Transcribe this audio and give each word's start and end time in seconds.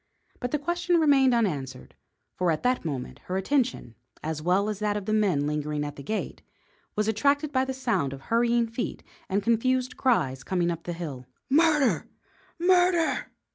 But 0.39 0.49
the 0.49 0.57
question 0.57 0.99
remained 0.99 1.31
unanswered, 1.31 1.93
for 2.33 2.49
at 2.49 2.63
that 2.63 2.83
moment 2.83 3.19
her 3.25 3.37
attention, 3.37 3.93
as 4.23 4.41
well 4.41 4.67
as 4.67 4.79
that 4.79 4.97
of 4.97 5.05
the 5.05 5.13
men 5.13 5.45
lingering 5.45 5.85
at 5.85 5.95
the 5.95 6.01
gate, 6.01 6.41
was 6.95 7.07
attracted 7.07 7.51
by 7.51 7.65
the 7.65 7.71
sound 7.75 8.11
of 8.11 8.21
hurrying 8.21 8.65
feet 8.65 9.03
and 9.29 9.43
confused 9.43 9.97
cries 9.97 10.43
coming 10.43 10.71
up 10.71 10.85
the 10.85 10.93
hill. 10.93 11.27
"Murder! 11.51 12.07
Murder!" 12.57 13.31